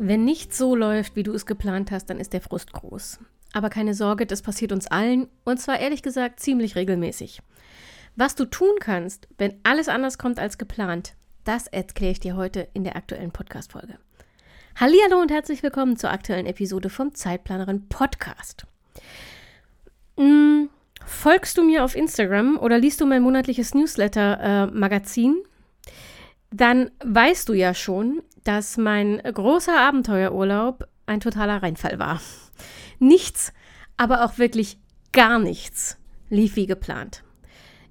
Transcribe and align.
Wenn 0.00 0.24
nichts 0.24 0.56
so 0.56 0.76
läuft, 0.76 1.16
wie 1.16 1.24
du 1.24 1.32
es 1.32 1.44
geplant 1.44 1.90
hast, 1.90 2.06
dann 2.06 2.20
ist 2.20 2.32
der 2.32 2.40
Frust 2.40 2.72
groß. 2.72 3.18
Aber 3.52 3.68
keine 3.68 3.94
Sorge, 3.94 4.26
das 4.26 4.42
passiert 4.42 4.70
uns 4.70 4.86
allen 4.86 5.26
und 5.44 5.60
zwar 5.60 5.80
ehrlich 5.80 6.04
gesagt 6.04 6.38
ziemlich 6.38 6.76
regelmäßig. 6.76 7.40
Was 8.14 8.36
du 8.36 8.44
tun 8.44 8.76
kannst, 8.78 9.26
wenn 9.38 9.58
alles 9.64 9.88
anders 9.88 10.16
kommt 10.16 10.38
als 10.38 10.56
geplant, 10.56 11.14
das 11.42 11.66
erkläre 11.66 12.12
ich 12.12 12.20
dir 12.20 12.36
heute 12.36 12.68
in 12.74 12.84
der 12.84 12.94
aktuellen 12.94 13.32
Podcast-Folge. 13.32 13.98
Hallo 14.76 15.20
und 15.20 15.32
herzlich 15.32 15.64
willkommen 15.64 15.96
zur 15.96 16.12
aktuellen 16.12 16.46
Episode 16.46 16.90
vom 16.90 17.12
Zeitplanerin 17.16 17.88
Podcast. 17.88 18.66
Hm, 20.16 20.70
folgst 21.04 21.58
du 21.58 21.64
mir 21.64 21.82
auf 21.82 21.96
Instagram 21.96 22.56
oder 22.56 22.78
liest 22.78 23.00
du 23.00 23.06
mein 23.06 23.22
monatliches 23.22 23.74
Newsletter-Magazin? 23.74 25.38
Äh, 25.42 25.48
dann 26.50 26.90
weißt 27.04 27.48
du 27.48 27.52
ja 27.52 27.74
schon, 27.74 28.22
dass 28.48 28.78
mein 28.78 29.18
großer 29.18 29.78
Abenteuerurlaub 29.78 30.88
ein 31.04 31.20
totaler 31.20 31.62
Reinfall 31.62 31.98
war. 31.98 32.18
Nichts, 32.98 33.52
aber 33.98 34.24
auch 34.24 34.38
wirklich 34.38 34.78
gar 35.12 35.38
nichts 35.38 35.98
lief 36.30 36.56
wie 36.56 36.64
geplant. 36.64 37.24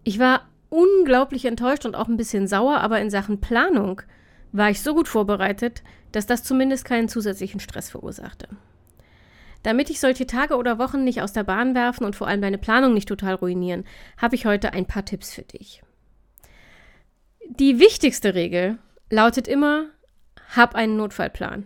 Ich 0.03 0.17
war 0.17 0.47
unglaublich 0.69 1.45
enttäuscht 1.45 1.85
und 1.85 1.93
auch 1.93 2.07
ein 2.07 2.17
bisschen 2.17 2.47
sauer, 2.47 2.79
aber 2.79 2.99
in 2.99 3.11
Sachen 3.11 3.39
Planung 3.39 4.01
war 4.51 4.71
ich 4.71 4.81
so 4.81 4.95
gut 4.95 5.07
vorbereitet, 5.07 5.83
dass 6.11 6.25
das 6.25 6.43
zumindest 6.43 6.85
keinen 6.85 7.07
zusätzlichen 7.07 7.59
Stress 7.59 7.91
verursachte. 7.91 8.47
Damit 9.61 9.91
ich 9.91 9.99
solche 9.99 10.25
Tage 10.25 10.55
oder 10.55 10.79
Wochen 10.79 11.03
nicht 11.03 11.21
aus 11.21 11.33
der 11.33 11.43
Bahn 11.43 11.75
werfen 11.75 12.03
und 12.03 12.15
vor 12.15 12.27
allem 12.27 12.41
deine 12.41 12.57
Planung 12.57 12.95
nicht 12.95 13.07
total 13.07 13.35
ruinieren, 13.35 13.85
habe 14.17 14.33
ich 14.33 14.47
heute 14.47 14.73
ein 14.73 14.87
paar 14.87 15.05
Tipps 15.05 15.35
für 15.35 15.43
dich. 15.43 15.83
Die 17.47 17.77
wichtigste 17.77 18.33
Regel 18.33 18.79
lautet 19.11 19.47
immer, 19.47 19.91
hab 20.55 20.75
einen 20.75 20.97
Notfallplan. 20.97 21.65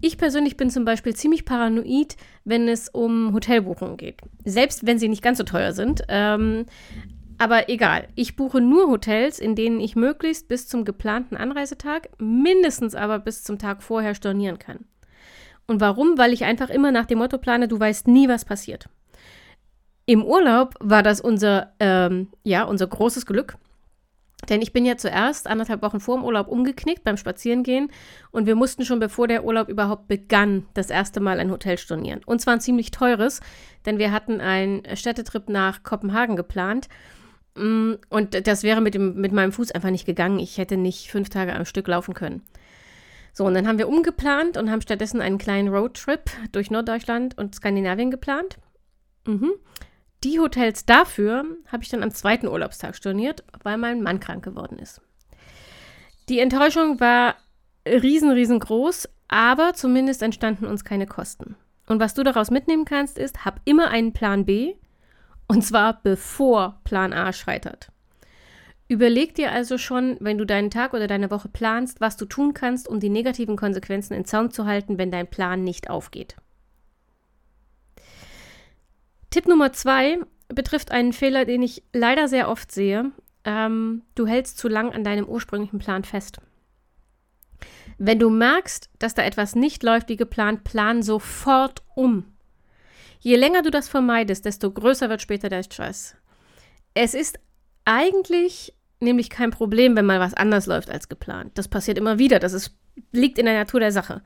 Ich 0.00 0.18
persönlich 0.18 0.56
bin 0.56 0.70
zum 0.70 0.84
Beispiel 0.84 1.14
ziemlich 1.14 1.44
paranoid, 1.44 2.16
wenn 2.44 2.66
es 2.66 2.88
um 2.88 3.32
Hotelbuchungen 3.32 3.96
geht. 3.96 4.20
Selbst 4.44 4.86
wenn 4.86 4.98
sie 4.98 5.08
nicht 5.08 5.22
ganz 5.22 5.38
so 5.38 5.44
teuer 5.44 5.72
sind. 5.72 6.02
Ähm, 6.08 6.66
aber 7.38 7.68
egal, 7.68 8.08
ich 8.14 8.36
buche 8.36 8.60
nur 8.60 8.88
Hotels, 8.88 9.38
in 9.38 9.54
denen 9.54 9.80
ich 9.80 9.96
möglichst 9.96 10.48
bis 10.48 10.68
zum 10.68 10.84
geplanten 10.84 11.36
Anreisetag, 11.36 12.08
mindestens 12.18 12.94
aber 12.94 13.18
bis 13.18 13.42
zum 13.42 13.58
Tag 13.58 13.82
vorher 13.82 14.14
stornieren 14.14 14.58
kann. 14.58 14.84
Und 15.66 15.80
warum? 15.80 16.18
Weil 16.18 16.32
ich 16.32 16.44
einfach 16.44 16.70
immer 16.70 16.92
nach 16.92 17.06
dem 17.06 17.18
Motto 17.18 17.38
plane, 17.38 17.68
du 17.68 17.78
weißt 17.78 18.08
nie, 18.08 18.28
was 18.28 18.44
passiert. 18.44 18.88
Im 20.06 20.24
Urlaub 20.24 20.74
war 20.80 21.02
das 21.02 21.20
unser, 21.20 21.72
ähm, 21.78 22.28
ja, 22.42 22.64
unser 22.64 22.86
großes 22.86 23.26
Glück. 23.26 23.56
Denn 24.48 24.60
ich 24.60 24.72
bin 24.72 24.84
ja 24.84 24.96
zuerst 24.96 25.46
anderthalb 25.46 25.82
Wochen 25.82 26.00
vor 26.00 26.16
dem 26.16 26.24
Urlaub 26.24 26.48
umgeknickt 26.48 27.04
beim 27.04 27.16
Spazierengehen 27.16 27.90
und 28.32 28.46
wir 28.46 28.56
mussten 28.56 28.84
schon 28.84 28.98
bevor 28.98 29.28
der 29.28 29.44
Urlaub 29.44 29.68
überhaupt 29.68 30.08
begann, 30.08 30.66
das 30.74 30.90
erste 30.90 31.20
Mal 31.20 31.38
ein 31.38 31.50
Hotel 31.50 31.78
stornieren. 31.78 32.22
Und 32.26 32.40
zwar 32.40 32.54
ein 32.54 32.60
ziemlich 32.60 32.90
teures, 32.90 33.40
denn 33.86 33.98
wir 33.98 34.10
hatten 34.10 34.40
einen 34.40 34.82
Städtetrip 34.96 35.48
nach 35.48 35.84
Kopenhagen 35.84 36.34
geplant 36.34 36.88
mm, 37.54 37.92
und 38.08 38.46
das 38.46 38.64
wäre 38.64 38.80
mit, 38.80 38.94
dem, 38.94 39.14
mit 39.14 39.32
meinem 39.32 39.52
Fuß 39.52 39.70
einfach 39.70 39.90
nicht 39.90 40.06
gegangen. 40.06 40.40
Ich 40.40 40.58
hätte 40.58 40.76
nicht 40.76 41.10
fünf 41.10 41.28
Tage 41.28 41.54
am 41.54 41.64
Stück 41.64 41.86
laufen 41.86 42.14
können. 42.14 42.42
So, 43.32 43.46
und 43.46 43.54
dann 43.54 43.66
haben 43.66 43.78
wir 43.78 43.88
umgeplant 43.88 44.56
und 44.56 44.70
haben 44.70 44.82
stattdessen 44.82 45.20
einen 45.20 45.38
kleinen 45.38 45.68
Roadtrip 45.68 46.30
durch 46.50 46.70
Norddeutschland 46.70 47.38
und 47.38 47.54
Skandinavien 47.54 48.10
geplant. 48.10 48.58
Mhm. 49.26 49.52
Die 50.24 50.38
Hotels 50.38 50.86
dafür 50.86 51.44
habe 51.66 51.82
ich 51.82 51.88
dann 51.88 52.02
am 52.02 52.12
zweiten 52.12 52.46
Urlaubstag 52.46 52.94
storniert, 52.94 53.42
weil 53.62 53.76
mein 53.76 54.02
Mann 54.02 54.20
krank 54.20 54.44
geworden 54.44 54.78
ist. 54.78 55.00
Die 56.28 56.38
Enttäuschung 56.38 57.00
war 57.00 57.34
riesen, 57.86 58.30
riesengroß, 58.30 59.08
aber 59.26 59.74
zumindest 59.74 60.22
entstanden 60.22 60.66
uns 60.66 60.84
keine 60.84 61.06
Kosten. 61.06 61.56
Und 61.88 61.98
was 61.98 62.14
du 62.14 62.22
daraus 62.22 62.50
mitnehmen 62.50 62.84
kannst, 62.84 63.18
ist, 63.18 63.44
hab 63.44 63.60
immer 63.64 63.88
einen 63.88 64.12
Plan 64.12 64.44
B, 64.44 64.74
und 65.48 65.64
zwar 65.64 66.00
bevor 66.02 66.80
Plan 66.84 67.12
A 67.12 67.32
scheitert. 67.32 67.90
Überleg 68.86 69.34
dir 69.34 69.50
also 69.50 69.78
schon, 69.78 70.16
wenn 70.20 70.38
du 70.38 70.44
deinen 70.44 70.70
Tag 70.70 70.94
oder 70.94 71.06
deine 71.06 71.30
Woche 71.30 71.48
planst, 71.48 72.00
was 72.00 72.16
du 72.16 72.26
tun 72.26 72.54
kannst, 72.54 72.86
um 72.86 73.00
die 73.00 73.08
negativen 73.08 73.56
Konsequenzen 73.56 74.14
in 74.14 74.24
Zaum 74.24 74.50
zu 74.50 74.66
halten, 74.66 74.98
wenn 74.98 75.10
dein 75.10 75.28
Plan 75.28 75.64
nicht 75.64 75.90
aufgeht. 75.90 76.36
Tipp 79.32 79.48
Nummer 79.48 79.72
zwei 79.72 80.18
betrifft 80.48 80.92
einen 80.92 81.12
Fehler, 81.12 81.46
den 81.46 81.62
ich 81.62 81.82
leider 81.92 82.28
sehr 82.28 82.48
oft 82.48 82.70
sehe. 82.70 83.12
Ähm, 83.44 84.02
du 84.14 84.26
hältst 84.26 84.58
zu 84.58 84.68
lang 84.68 84.92
an 84.92 85.04
deinem 85.04 85.26
ursprünglichen 85.26 85.78
Plan 85.78 86.04
fest. 86.04 86.38
Wenn 87.98 88.18
du 88.18 88.30
merkst, 88.30 88.90
dass 88.98 89.14
da 89.14 89.22
etwas 89.22 89.54
nicht 89.54 89.82
läuft 89.82 90.08
wie 90.10 90.16
geplant, 90.16 90.64
plan 90.64 91.02
sofort 91.02 91.82
um. 91.94 92.24
Je 93.20 93.36
länger 93.36 93.62
du 93.62 93.70
das 93.70 93.88
vermeidest, 93.88 94.44
desto 94.44 94.70
größer 94.70 95.08
wird 95.08 95.22
später 95.22 95.48
der 95.48 95.62
Stress. 95.62 96.14
Es 96.92 97.14
ist 97.14 97.38
eigentlich 97.84 98.74
nämlich 99.00 99.30
kein 99.30 99.50
Problem, 99.50 99.96
wenn 99.96 100.06
mal 100.06 100.20
was 100.20 100.34
anders 100.34 100.66
läuft 100.66 100.90
als 100.90 101.08
geplant. 101.08 101.52
Das 101.54 101.68
passiert 101.68 101.96
immer 101.96 102.18
wieder. 102.18 102.38
Das 102.38 102.52
ist, 102.52 102.76
liegt 103.12 103.38
in 103.38 103.46
der 103.46 103.56
Natur 103.56 103.80
der 103.80 103.92
Sache. 103.92 104.22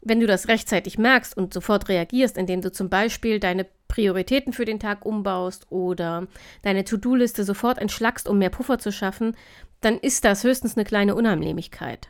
Wenn 0.00 0.20
du 0.20 0.26
das 0.26 0.48
rechtzeitig 0.48 0.98
merkst 0.98 1.36
und 1.36 1.52
sofort 1.52 1.88
reagierst, 1.88 2.36
indem 2.36 2.60
du 2.60 2.70
zum 2.70 2.88
Beispiel 2.88 3.40
deine 3.40 3.66
Prioritäten 3.92 4.54
für 4.54 4.64
den 4.64 4.80
Tag 4.80 5.04
umbaust 5.04 5.70
oder 5.70 6.26
deine 6.62 6.84
To-Do-Liste 6.84 7.44
sofort 7.44 7.76
entschlackst, 7.76 8.26
um 8.26 8.38
mehr 8.38 8.48
Puffer 8.48 8.78
zu 8.78 8.90
schaffen, 8.90 9.36
dann 9.82 9.98
ist 9.98 10.24
das 10.24 10.44
höchstens 10.44 10.76
eine 10.76 10.86
kleine 10.86 11.14
Unannehmlichkeit. 11.14 12.08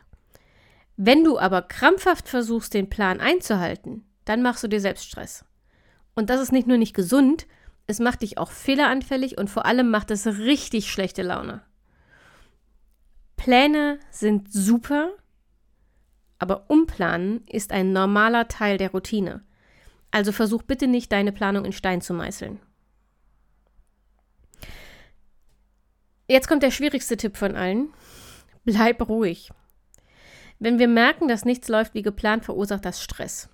Wenn 0.95 1.25
du 1.25 1.37
aber 1.37 1.61
krampfhaft 1.61 2.29
versuchst, 2.29 2.73
den 2.73 2.89
Plan 2.89 3.19
einzuhalten, 3.19 4.05
dann 4.23 4.41
machst 4.41 4.63
du 4.63 4.69
dir 4.69 4.79
selbst 4.79 5.05
Stress. 5.05 5.43
Und 6.15 6.29
das 6.29 6.39
ist 6.39 6.53
nicht 6.53 6.67
nur 6.67 6.77
nicht 6.77 6.95
gesund, 6.95 7.47
es 7.85 7.99
macht 7.99 8.21
dich 8.21 8.37
auch 8.37 8.51
fehleranfällig 8.51 9.37
und 9.37 9.49
vor 9.49 9.65
allem 9.65 9.89
macht 9.89 10.09
es 10.09 10.25
richtig 10.25 10.89
schlechte 10.89 11.21
Laune. 11.21 11.63
Pläne 13.35 13.99
sind 14.09 14.53
super, 14.53 15.09
aber 16.39 16.69
umplanen 16.69 17.45
ist 17.47 17.73
ein 17.73 17.91
normaler 17.91 18.47
Teil 18.47 18.77
der 18.77 18.91
Routine. 18.91 19.43
Also 20.13 20.31
versuch 20.31 20.63
bitte 20.63 20.87
nicht, 20.87 21.11
deine 21.11 21.31
Planung 21.31 21.65
in 21.65 21.73
Stein 21.73 21.99
zu 21.99 22.13
meißeln. 22.13 22.59
Jetzt 26.27 26.47
kommt 26.47 26.63
der 26.63 26.71
schwierigste 26.71 27.17
Tipp 27.17 27.35
von 27.35 27.55
allen. 27.55 27.89
Bleib 28.63 29.07
ruhig. 29.09 29.49
Wenn 30.59 30.79
wir 30.79 30.87
merken, 30.87 31.27
dass 31.27 31.45
nichts 31.45 31.67
läuft 31.67 31.95
wie 31.95 32.03
geplant, 32.03 32.45
verursacht 32.45 32.85
das 32.85 33.01
Stress. 33.01 33.49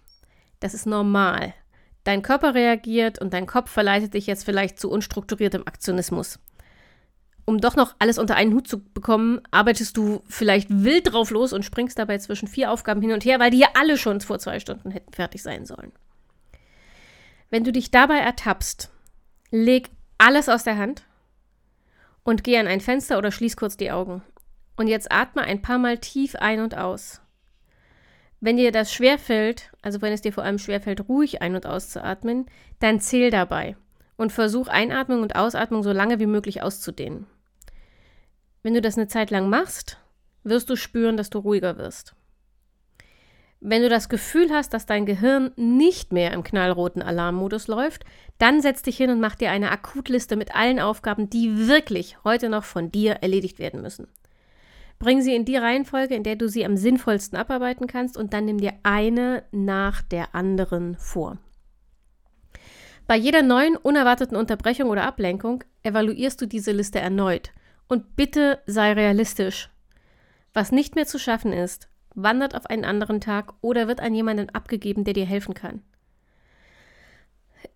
Das 0.59 0.73
ist 0.73 0.85
normal. 0.85 1.53
Dein 2.03 2.21
Körper 2.21 2.53
reagiert 2.53 3.19
und 3.19 3.33
dein 3.33 3.47
Kopf 3.47 3.71
verleitet 3.71 4.13
dich 4.13 4.27
jetzt 4.27 4.43
vielleicht 4.43 4.79
zu 4.79 4.91
unstrukturiertem 4.91 5.63
Aktionismus 5.65 6.39
um 7.49 7.59
doch 7.59 7.75
noch 7.75 7.95
alles 7.97 8.19
unter 8.19 8.35
einen 8.35 8.53
Hut 8.53 8.67
zu 8.67 8.79
bekommen, 8.79 9.41
arbeitest 9.49 9.97
du 9.97 10.21
vielleicht 10.27 10.67
wild 10.69 11.11
drauf 11.11 11.31
los 11.31 11.51
und 11.51 11.65
springst 11.65 11.97
dabei 11.97 12.19
zwischen 12.19 12.47
vier 12.47 12.71
Aufgaben 12.71 13.01
hin 13.01 13.11
und 13.11 13.25
her, 13.25 13.39
weil 13.39 13.49
die 13.49 13.57
ja 13.57 13.69
alle 13.73 13.97
schon 13.97 14.21
vor 14.21 14.37
zwei 14.37 14.59
Stunden 14.59 14.91
hätten 14.91 15.11
fertig 15.13 15.41
sein 15.41 15.65
sollen. 15.65 15.91
Wenn 17.49 17.63
du 17.63 17.71
dich 17.71 17.89
dabei 17.91 18.17
ertappst, 18.17 18.91
leg 19.51 19.89
alles 20.17 20.49
aus 20.49 20.63
der 20.63 20.77
Hand 20.77 21.03
und 22.23 22.43
geh 22.43 22.57
an 22.57 22.67
ein 22.67 22.81
Fenster 22.81 23.17
oder 23.17 23.31
schließ 23.31 23.57
kurz 23.57 23.75
die 23.75 23.91
Augen. 23.91 24.21
Und 24.77 24.87
jetzt 24.87 25.11
atme 25.11 25.41
ein 25.41 25.61
paar 25.61 25.79
Mal 25.79 25.97
tief 25.97 26.35
ein 26.35 26.61
und 26.61 26.77
aus. 26.77 27.21
Wenn 28.39 28.57
dir 28.57 28.71
das 28.71 28.93
schwerfällt, 28.93 29.71
also 29.81 30.01
wenn 30.01 30.13
es 30.13 30.21
dir 30.21 30.31
vor 30.31 30.43
allem 30.43 30.59
schwerfällt, 30.59 31.09
ruhig 31.09 31.41
ein- 31.41 31.55
und 31.55 31.65
auszuatmen, 31.65 32.45
dann 32.79 33.01
zähl 33.01 33.31
dabei 33.31 33.75
und 34.15 34.31
versuch 34.31 34.67
Einatmung 34.67 35.21
und 35.21 35.35
Ausatmung 35.35 35.83
so 35.83 35.91
lange 35.91 36.19
wie 36.19 36.25
möglich 36.25 36.61
auszudehnen. 36.61 37.25
Wenn 38.61 38.73
du 38.73 38.81
das 38.81 38.97
eine 38.97 39.07
Zeit 39.07 39.31
lang 39.31 39.49
machst, 39.49 39.97
wirst 40.43 40.69
du 40.69 40.75
spüren, 40.75 41.17
dass 41.17 41.29
du 41.29 41.39
ruhiger 41.39 41.77
wirst. 41.77 42.15
Wenn 43.61 43.81
du 43.81 43.89
das 43.89 44.07
Gefühl 44.07 44.51
hast, 44.51 44.73
dass 44.73 44.85
dein 44.85 45.05
Gehirn 45.05 45.51
nicht 45.57 46.13
mehr 46.13 46.31
im 46.31 46.43
knallroten 46.43 47.01
Alarmmodus 47.01 47.67
läuft, 47.67 48.05
dann 48.37 48.61
setz 48.61 48.83
dich 48.83 48.95
hin 48.95 49.09
und 49.09 49.19
mach 49.19 49.35
dir 49.35 49.51
eine 49.51 49.71
Akutliste 49.71 50.37
mit 50.37 50.55
allen 50.55 50.79
Aufgaben, 50.79 51.29
die 51.29 51.67
wirklich 51.67 52.23
heute 52.23 52.47
noch 52.47 52.63
von 52.63 52.89
dir 52.89 53.15
erledigt 53.15 53.59
werden 53.59 53.81
müssen. 53.81 54.07
Bring 54.97 55.21
sie 55.21 55.35
in 55.35 55.45
die 55.45 55.57
Reihenfolge, 55.57 56.15
in 56.15 56.23
der 56.23 56.37
du 56.37 56.47
sie 56.47 56.65
am 56.65 56.77
sinnvollsten 56.77 57.37
abarbeiten 57.37 57.87
kannst 57.87 58.17
und 58.17 58.33
dann 58.33 58.45
nimm 58.45 58.59
dir 58.59 58.73
eine 58.83 59.43
nach 59.51 60.01
der 60.01 60.35
anderen 60.35 60.95
vor. 60.97 61.37
Bei 63.07 63.15
jeder 63.15 63.41
neuen 63.41 63.75
unerwarteten 63.75 64.37
Unterbrechung 64.37 64.89
oder 64.89 65.03
Ablenkung 65.03 65.63
evaluierst 65.83 66.39
du 66.41 66.45
diese 66.45 66.71
Liste 66.71 66.99
erneut. 66.99 67.51
Und 67.87 68.15
bitte 68.15 68.59
sei 68.67 68.93
realistisch. 68.93 69.69
Was 70.53 70.71
nicht 70.71 70.95
mehr 70.95 71.07
zu 71.07 71.17
schaffen 71.17 71.51
ist, 71.51 71.89
wandert 72.15 72.55
auf 72.55 72.65
einen 72.65 72.85
anderen 72.85 73.21
Tag 73.21 73.53
oder 73.61 73.87
wird 73.87 73.99
an 73.99 74.13
jemanden 74.13 74.49
abgegeben, 74.49 75.03
der 75.03 75.13
dir 75.13 75.25
helfen 75.25 75.53
kann. 75.53 75.81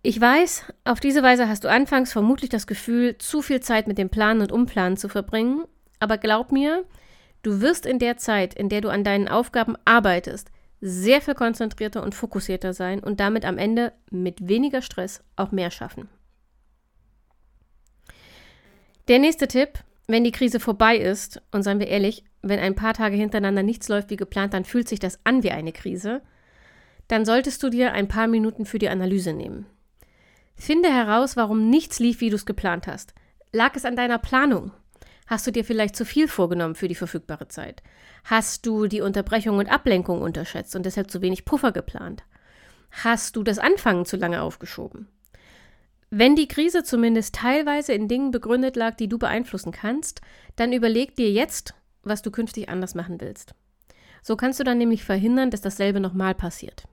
Ich 0.02 0.20
weiß, 0.20 0.72
auf 0.84 1.00
diese 1.00 1.22
Weise 1.22 1.48
hast 1.48 1.64
du 1.64 1.68
anfangs 1.68 2.12
vermutlich 2.12 2.50
das 2.50 2.66
Gefühl, 2.66 3.16
zu 3.18 3.42
viel 3.42 3.60
Zeit 3.60 3.86
mit 3.86 3.98
dem 3.98 4.10
Planen 4.10 4.42
und 4.42 4.52
Umplanen 4.52 4.96
zu 4.96 5.08
verbringen, 5.08 5.64
aber 6.00 6.18
glaub 6.18 6.52
mir, 6.52 6.84
du 7.42 7.60
wirst 7.60 7.86
in 7.86 7.98
der 7.98 8.16
Zeit, 8.16 8.54
in 8.54 8.68
der 8.68 8.80
du 8.80 8.88
an 8.88 9.04
deinen 9.04 9.28
Aufgaben 9.28 9.76
arbeitest, 9.84 10.50
sehr 10.80 11.22
viel 11.22 11.34
konzentrierter 11.34 12.02
und 12.02 12.14
fokussierter 12.14 12.74
sein 12.74 13.00
und 13.00 13.20
damit 13.20 13.44
am 13.44 13.56
Ende 13.56 13.92
mit 14.10 14.48
weniger 14.48 14.82
Stress 14.82 15.22
auch 15.36 15.50
mehr 15.50 15.70
schaffen. 15.70 16.08
Der 19.08 19.18
nächste 19.18 19.48
Tipp, 19.48 19.78
wenn 20.06 20.24
die 20.24 20.32
Krise 20.32 20.60
vorbei 20.60 20.96
ist, 20.96 21.40
und 21.52 21.62
seien 21.62 21.78
wir 21.78 21.88
ehrlich, 21.88 22.24
wenn 22.48 22.60
ein 22.60 22.74
paar 22.74 22.94
Tage 22.94 23.16
hintereinander 23.16 23.62
nichts 23.62 23.88
läuft 23.88 24.10
wie 24.10 24.16
geplant, 24.16 24.54
dann 24.54 24.64
fühlt 24.64 24.88
sich 24.88 24.98
das 24.98 25.18
an 25.24 25.42
wie 25.42 25.50
eine 25.50 25.72
Krise, 25.72 26.22
dann 27.08 27.24
solltest 27.24 27.62
du 27.62 27.70
dir 27.70 27.92
ein 27.92 28.08
paar 28.08 28.26
Minuten 28.26 28.64
für 28.64 28.78
die 28.78 28.88
Analyse 28.88 29.32
nehmen. 29.32 29.66
Finde 30.56 30.88
heraus, 30.88 31.36
warum 31.36 31.68
nichts 31.68 31.98
lief, 31.98 32.20
wie 32.20 32.30
du 32.30 32.36
es 32.36 32.46
geplant 32.46 32.86
hast. 32.86 33.14
Lag 33.52 33.74
es 33.74 33.84
an 33.84 33.96
deiner 33.96 34.18
Planung? 34.18 34.72
Hast 35.26 35.46
du 35.46 35.50
dir 35.50 35.64
vielleicht 35.64 35.96
zu 35.96 36.04
viel 36.04 36.28
vorgenommen 36.28 36.74
für 36.74 36.88
die 36.88 36.94
verfügbare 36.94 37.48
Zeit? 37.48 37.82
Hast 38.24 38.66
du 38.66 38.86
die 38.86 39.00
Unterbrechung 39.00 39.58
und 39.58 39.70
Ablenkung 39.70 40.22
unterschätzt 40.22 40.76
und 40.76 40.86
deshalb 40.86 41.10
zu 41.10 41.22
wenig 41.22 41.44
Puffer 41.44 41.72
geplant? 41.72 42.24
Hast 42.90 43.36
du 43.36 43.42
das 43.42 43.58
Anfangen 43.58 44.04
zu 44.04 44.16
lange 44.16 44.42
aufgeschoben? 44.42 45.08
Wenn 46.10 46.36
die 46.36 46.46
Krise 46.46 46.84
zumindest 46.84 47.34
teilweise 47.34 47.92
in 47.92 48.06
Dingen 48.06 48.30
begründet 48.30 48.76
lag, 48.76 48.94
die 48.94 49.08
du 49.08 49.18
beeinflussen 49.18 49.72
kannst, 49.72 50.20
dann 50.56 50.72
überleg 50.72 51.16
dir 51.16 51.30
jetzt, 51.30 51.74
was 52.06 52.22
du 52.22 52.30
künftig 52.30 52.68
anders 52.68 52.94
machen 52.94 53.20
willst. 53.20 53.54
So 54.22 54.36
kannst 54.36 54.58
du 54.60 54.64
dann 54.64 54.78
nämlich 54.78 55.04
verhindern, 55.04 55.50
dass 55.50 55.60
dasselbe 55.60 56.00
nochmal 56.00 56.34
passiert. 56.34 56.84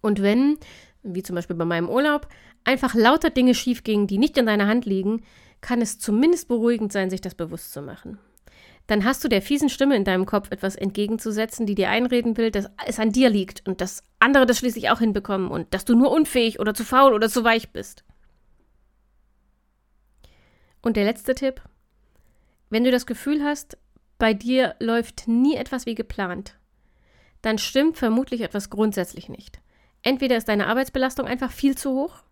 Und 0.00 0.22
wenn, 0.22 0.58
wie 1.02 1.22
zum 1.22 1.34
Beispiel 1.34 1.56
bei 1.56 1.64
meinem 1.64 1.88
Urlaub, 1.88 2.28
einfach 2.64 2.94
lauter 2.94 3.30
Dinge 3.30 3.54
schiefgingen, 3.54 4.06
die 4.06 4.18
nicht 4.18 4.36
in 4.36 4.46
deiner 4.46 4.66
Hand 4.66 4.84
liegen, 4.84 5.22
kann 5.60 5.80
es 5.80 5.98
zumindest 5.98 6.48
beruhigend 6.48 6.92
sein, 6.92 7.10
sich 7.10 7.20
das 7.20 7.34
bewusst 7.34 7.72
zu 7.72 7.82
machen. 7.82 8.18
Dann 8.86 9.04
hast 9.04 9.22
du 9.22 9.28
der 9.28 9.42
fiesen 9.42 9.68
Stimme 9.68 9.96
in 9.96 10.04
deinem 10.04 10.24
Kopf 10.24 10.50
etwas 10.50 10.74
entgegenzusetzen, 10.74 11.66
die 11.66 11.74
dir 11.74 11.90
einreden 11.90 12.36
will, 12.36 12.50
dass 12.50 12.70
es 12.86 12.98
an 12.98 13.12
dir 13.12 13.28
liegt 13.28 13.66
und 13.68 13.80
dass 13.80 14.02
andere 14.18 14.46
das 14.46 14.58
schließlich 14.58 14.88
auch 14.90 15.00
hinbekommen 15.00 15.50
und 15.50 15.74
dass 15.74 15.84
du 15.84 15.94
nur 15.94 16.10
unfähig 16.10 16.58
oder 16.58 16.72
zu 16.72 16.84
faul 16.84 17.12
oder 17.12 17.28
zu 17.28 17.44
weich 17.44 17.70
bist. 17.70 18.04
Und 20.80 20.96
der 20.96 21.04
letzte 21.04 21.34
Tipp, 21.34 21.60
wenn 22.70 22.84
du 22.84 22.90
das 22.90 23.06
Gefühl 23.06 23.42
hast, 23.42 23.78
bei 24.18 24.34
dir 24.34 24.74
läuft 24.80 25.28
nie 25.28 25.56
etwas 25.56 25.86
wie 25.86 25.94
geplant, 25.94 26.58
dann 27.42 27.58
stimmt 27.58 27.96
vermutlich 27.96 28.40
etwas 28.40 28.70
grundsätzlich 28.70 29.28
nicht. 29.28 29.60
Entweder 30.02 30.36
ist 30.36 30.48
deine 30.48 30.66
Arbeitsbelastung 30.66 31.26
einfach 31.26 31.52
viel 31.52 31.76
zu 31.76 31.92
hoch 31.92 32.22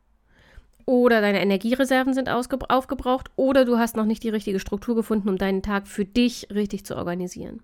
oder 0.85 1.21
deine 1.21 1.41
Energiereserven 1.41 2.15
sind 2.15 2.29
aufgebraucht 2.29 3.31
oder 3.37 3.65
du 3.65 3.79
hast 3.79 3.97
noch 3.97 4.05
nicht 4.05 4.23
die 4.23 4.29
richtige 4.29 4.61
Struktur 4.61 4.95
gefunden, 4.95 5.29
um 5.29 5.39
deinen 5.39 5.63
Tag 5.63 5.89
für 5.89 6.05
dich 6.05 6.49
richtig 6.51 6.85
zu 6.87 6.97
organisieren. 6.97 7.63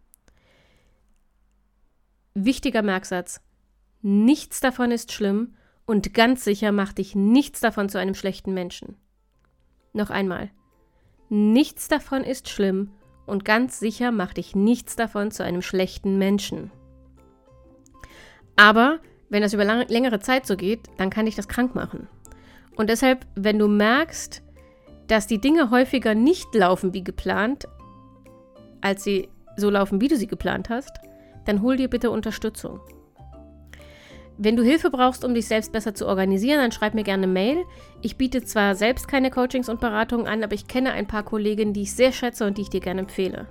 Wichtiger 2.34 2.82
Merksatz. 2.82 3.40
Nichts 4.00 4.60
davon 4.60 4.90
ist 4.90 5.12
schlimm 5.12 5.54
und 5.86 6.14
ganz 6.14 6.44
sicher 6.44 6.72
macht 6.72 6.98
dich 6.98 7.14
nichts 7.14 7.60
davon 7.60 7.88
zu 7.88 7.98
einem 7.98 8.14
schlechten 8.14 8.54
Menschen. 8.54 8.96
Noch 9.92 10.10
einmal. 10.10 10.50
Nichts 11.34 11.88
davon 11.88 12.24
ist 12.24 12.50
schlimm 12.50 12.90
und 13.24 13.46
ganz 13.46 13.80
sicher 13.80 14.12
macht 14.12 14.36
dich 14.36 14.54
nichts 14.54 14.96
davon 14.96 15.30
zu 15.30 15.42
einem 15.42 15.62
schlechten 15.62 16.18
Menschen. 16.18 16.70
Aber 18.54 18.98
wenn 19.30 19.40
das 19.40 19.54
über 19.54 19.64
lang 19.64 19.88
längere 19.88 20.20
Zeit 20.20 20.46
so 20.46 20.58
geht, 20.58 20.90
dann 20.98 21.08
kann 21.08 21.24
dich 21.24 21.34
das 21.34 21.48
krank 21.48 21.74
machen. 21.74 22.06
Und 22.76 22.90
deshalb, 22.90 23.26
wenn 23.34 23.58
du 23.58 23.66
merkst, 23.66 24.42
dass 25.06 25.26
die 25.26 25.40
Dinge 25.40 25.70
häufiger 25.70 26.14
nicht 26.14 26.54
laufen 26.54 26.92
wie 26.92 27.02
geplant, 27.02 27.66
als 28.82 29.02
sie 29.02 29.30
so 29.56 29.70
laufen, 29.70 30.02
wie 30.02 30.08
du 30.08 30.18
sie 30.18 30.26
geplant 30.26 30.68
hast, 30.68 31.00
dann 31.46 31.62
hol 31.62 31.78
dir 31.78 31.88
bitte 31.88 32.10
Unterstützung. 32.10 32.78
Wenn 34.44 34.56
du 34.56 34.64
Hilfe 34.64 34.90
brauchst, 34.90 35.24
um 35.24 35.34
dich 35.34 35.46
selbst 35.46 35.70
besser 35.70 35.94
zu 35.94 36.04
organisieren, 36.04 36.58
dann 36.58 36.72
schreib 36.72 36.94
mir 36.94 37.04
gerne 37.04 37.22
eine 37.22 37.32
Mail. 37.32 37.64
Ich 38.00 38.16
biete 38.16 38.42
zwar 38.42 38.74
selbst 38.74 39.06
keine 39.06 39.30
Coachings 39.30 39.68
und 39.68 39.78
Beratungen 39.78 40.26
an, 40.26 40.42
aber 40.42 40.54
ich 40.54 40.66
kenne 40.66 40.90
ein 40.90 41.06
paar 41.06 41.22
Kolleginnen, 41.22 41.72
die 41.72 41.82
ich 41.82 41.92
sehr 41.92 42.10
schätze 42.10 42.44
und 42.44 42.58
die 42.58 42.62
ich 42.62 42.68
dir 42.68 42.80
gerne 42.80 43.02
empfehle. 43.02 43.46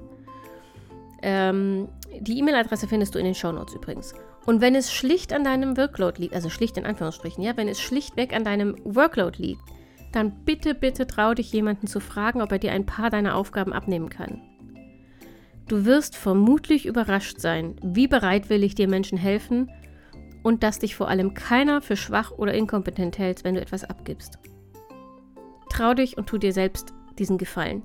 Ähm, 1.21 1.87
die 2.19 2.37
E-Mail-Adresse 2.37 2.89
findest 2.89 3.15
du 3.15 3.19
in 3.19 3.25
den 3.25 3.35
Shownotes 3.35 3.73
übrigens. 3.73 4.13
Und 4.45 4.59
wenn 4.59 4.75
es 4.75 4.91
schlicht 4.91 5.31
an 5.31 5.45
deinem 5.45 5.77
Workload 5.77 6.21
liegt, 6.21 6.35
also 6.35 6.49
schlicht 6.49 6.75
in 6.75 6.85
Anführungsstrichen, 6.85 7.41
ja, 7.41 7.55
wenn 7.55 7.69
es 7.69 7.79
schlichtweg 7.79 8.35
an 8.35 8.43
deinem 8.43 8.75
Workload 8.83 9.41
liegt, 9.41 9.61
dann 10.11 10.43
bitte, 10.43 10.75
bitte 10.75 11.07
trau 11.07 11.33
dich 11.33 11.53
jemanden 11.53 11.87
zu 11.87 12.01
fragen, 12.01 12.41
ob 12.41 12.51
er 12.51 12.59
dir 12.59 12.73
ein 12.73 12.85
paar 12.85 13.09
deiner 13.09 13.37
Aufgaben 13.37 13.71
abnehmen 13.71 14.09
kann. 14.09 14.41
Du 15.69 15.85
wirst 15.85 16.17
vermutlich 16.17 16.85
überrascht 16.85 17.39
sein, 17.39 17.77
wie 17.81 18.07
bereitwillig 18.07 18.75
dir 18.75 18.89
Menschen 18.89 19.17
helfen 19.17 19.71
und 20.43 20.63
dass 20.63 20.79
dich 20.79 20.95
vor 20.95 21.07
allem 21.07 21.33
keiner 21.33 21.81
für 21.81 21.95
schwach 21.95 22.31
oder 22.31 22.53
inkompetent 22.53 23.17
hält, 23.17 23.43
wenn 23.43 23.55
du 23.55 23.61
etwas 23.61 23.83
abgibst. 23.83 24.39
Trau 25.69 25.93
dich 25.93 26.17
und 26.17 26.27
tu 26.27 26.37
dir 26.37 26.53
selbst 26.53 26.93
diesen 27.17 27.37
Gefallen. 27.37 27.83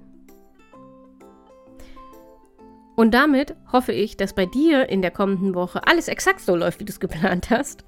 Und 2.97 3.13
damit 3.13 3.55
hoffe 3.73 3.93
ich, 3.93 4.17
dass 4.17 4.35
bei 4.35 4.47
dir 4.47 4.89
in 4.89 5.03
der 5.03 5.11
kommenden 5.11 5.55
Woche 5.55 5.87
alles 5.87 6.09
exakt 6.09 6.41
so 6.41 6.57
läuft, 6.57 6.81
wie 6.81 6.87
du 6.87 6.93
es 6.93 7.01
geplant 7.01 7.51
hast. 7.51 7.85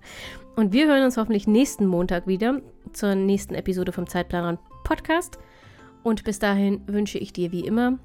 Und 0.54 0.72
wir 0.72 0.86
hören 0.86 1.02
uns 1.02 1.16
hoffentlich 1.16 1.46
nächsten 1.46 1.86
Montag 1.86 2.26
wieder 2.26 2.60
zur 2.92 3.14
nächsten 3.14 3.54
Episode 3.54 3.92
vom 3.92 4.06
Zeitplaner 4.06 4.58
Podcast. 4.84 5.38
Und 6.02 6.24
bis 6.24 6.38
dahin 6.38 6.82
wünsche 6.86 7.18
ich 7.18 7.32
dir 7.32 7.52
wie 7.52 7.66
immer, 7.66 7.98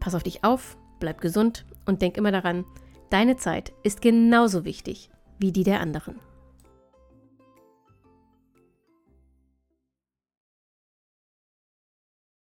pass 0.00 0.14
auf 0.14 0.22
dich 0.22 0.44
auf, 0.44 0.78
bleib 0.98 1.20
gesund 1.20 1.66
und 1.84 2.00
denk 2.00 2.16
immer 2.16 2.32
daran, 2.32 2.64
deine 3.10 3.36
Zeit 3.36 3.72
ist 3.82 4.00
genauso 4.00 4.64
wichtig 4.64 5.10
wie 5.38 5.52
die 5.52 5.64
der 5.64 5.80
anderen. 5.80 6.20